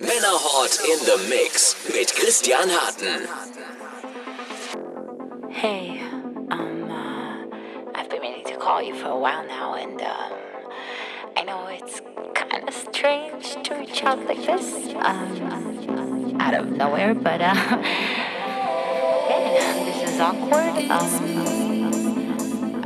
Männerhort 0.00 0.80
in 0.88 0.98
the 1.04 1.18
Mix 1.28 1.76
mit 1.92 2.14
Christian 2.14 2.70
Harten. 2.70 3.28
Hey, 5.50 6.00
um, 6.50 6.90
uh, 6.90 7.44
I've 7.94 8.08
been 8.08 8.22
meaning 8.22 8.44
to 8.46 8.56
call 8.56 8.82
you 8.82 8.94
for 8.94 9.08
a 9.08 9.18
while 9.18 9.46
now, 9.46 9.74
and 9.74 10.00
um, 10.00 10.32
I 11.36 11.42
know 11.42 11.66
it's 11.66 12.00
kind 12.34 12.66
of 12.66 12.74
strange 12.74 13.62
to 13.64 13.74
reach 13.74 14.02
out 14.02 14.26
like 14.26 14.46
this, 14.46 14.94
um, 14.94 16.40
out 16.40 16.54
of 16.54 16.70
nowhere, 16.72 17.14
but 17.14 17.42
uh, 17.42 17.52
yeah, 19.28 19.84
this 19.84 20.10
is 20.10 20.18
awkward. 20.20 20.90
Um, 20.90 21.92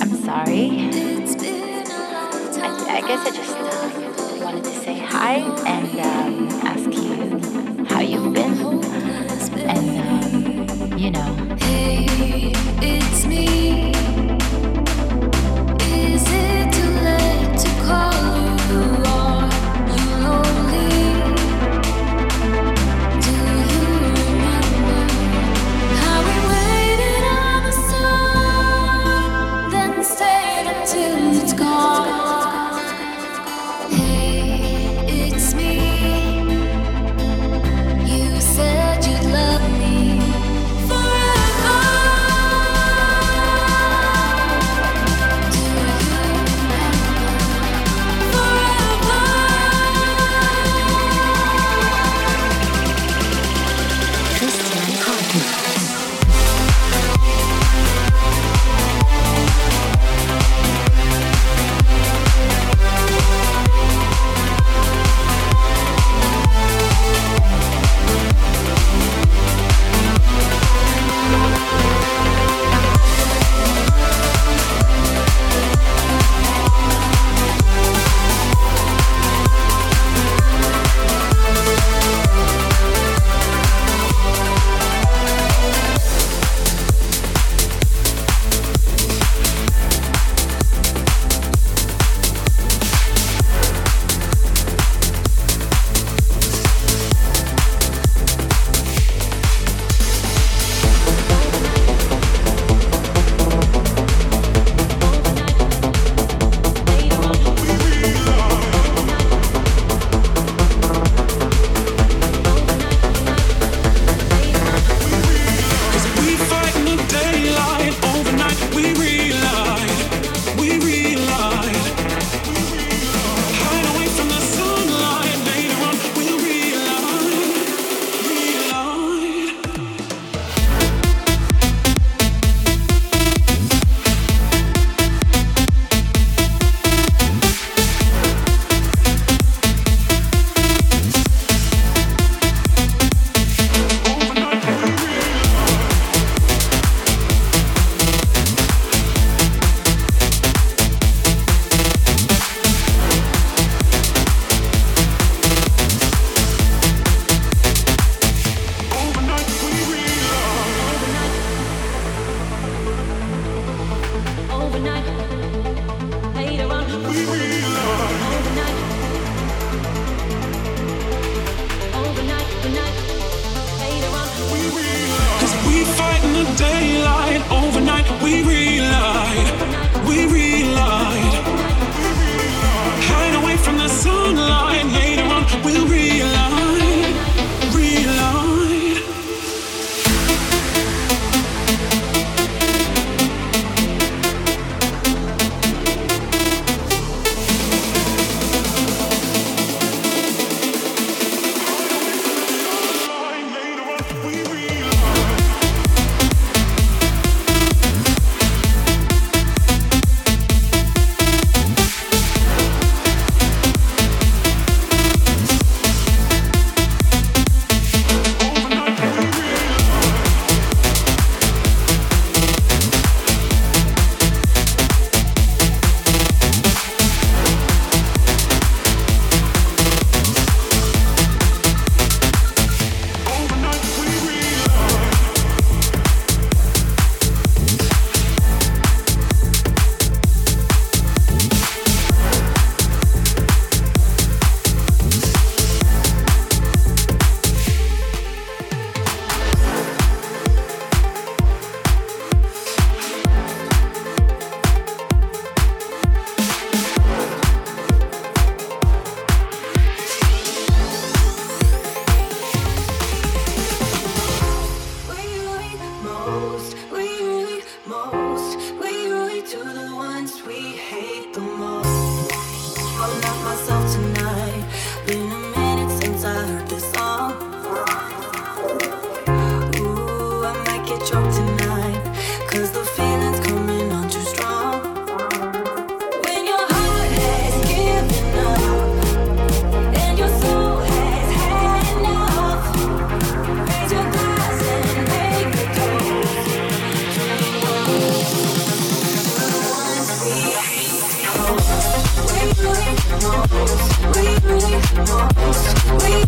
I'm 0.00 0.16
sorry. 0.24 0.90
I, 2.58 2.98
I 2.98 3.00
guess 3.06 3.24
I 3.24 3.30
just 3.30 3.56
uh, 3.56 4.44
wanted 4.44 4.64
to 4.64 4.70
say 4.70 4.98
hi 4.98 5.36
and 5.66 6.00
um, 6.00 6.66
how 7.96 8.02
you've 8.02 8.30
been, 8.30 8.84
and 9.70 10.24
um, 10.92 10.98
you 10.98 11.10
know. 11.10 11.56
Hey, 11.58 12.52
it's 12.82 13.24
me. 13.24 13.95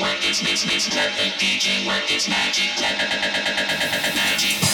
work, 0.00 0.18
it's, 0.22 0.40
it's, 0.42 0.64
it's 0.64 0.88
perfect. 0.88 1.38
DJ 1.38 1.86
work, 1.86 2.04
it's 2.10 2.28
magic. 2.28 2.70
Magic. 4.14 4.69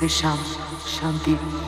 सर्वेषां 0.00 0.36
शान्तिः 0.92 1.59